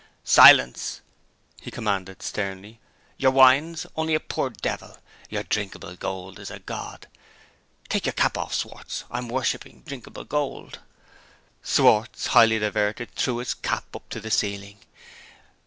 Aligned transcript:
"Silence!" 0.23 1.01
he 1.61 1.69
commanded 1.69 2.23
sternly. 2.23 2.79
"Your 3.17 3.29
wine's 3.29 3.85
only 3.95 4.15
a 4.15 4.19
poor 4.19 4.49
devil. 4.49 4.97
Your 5.29 5.43
drinkable 5.43 5.95
gold 5.95 6.39
is 6.39 6.49
a 6.49 6.57
god. 6.57 7.05
Take 7.87 8.07
your 8.07 8.13
cap 8.13 8.35
off, 8.35 8.55
Schwartz 8.55 9.03
I'm 9.11 9.27
worshipping 9.29 9.83
drinkable 9.85 10.23
gold!" 10.23 10.79
Schwartz, 11.63 12.25
highly 12.33 12.57
diverted, 12.57 13.11
threw 13.13 13.37
his 13.37 13.53
cap 13.53 13.95
up 13.95 14.09
to 14.09 14.19
the 14.19 14.31
ceiling. 14.31 14.79